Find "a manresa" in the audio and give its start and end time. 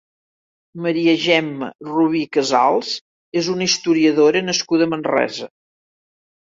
4.93-5.55